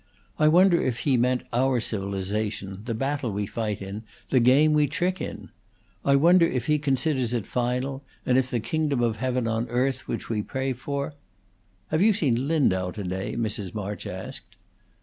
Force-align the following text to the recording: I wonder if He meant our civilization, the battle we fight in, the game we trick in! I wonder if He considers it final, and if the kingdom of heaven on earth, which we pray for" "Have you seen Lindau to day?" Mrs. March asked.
I 0.39 0.47
wonder 0.47 0.81
if 0.81 1.01
He 1.01 1.15
meant 1.15 1.43
our 1.53 1.79
civilization, 1.79 2.81
the 2.85 2.95
battle 2.95 3.31
we 3.31 3.45
fight 3.45 3.83
in, 3.83 4.01
the 4.29 4.39
game 4.39 4.73
we 4.73 4.87
trick 4.87 5.21
in! 5.21 5.49
I 6.03 6.15
wonder 6.15 6.43
if 6.47 6.65
He 6.65 6.79
considers 6.79 7.35
it 7.35 7.45
final, 7.45 8.01
and 8.25 8.35
if 8.35 8.49
the 8.49 8.59
kingdom 8.59 9.03
of 9.03 9.17
heaven 9.17 9.47
on 9.47 9.69
earth, 9.69 10.07
which 10.07 10.27
we 10.27 10.41
pray 10.41 10.73
for" 10.73 11.13
"Have 11.91 12.01
you 12.01 12.13
seen 12.13 12.47
Lindau 12.47 12.89
to 12.89 13.03
day?" 13.03 13.35
Mrs. 13.35 13.75
March 13.75 14.07
asked. 14.07 14.55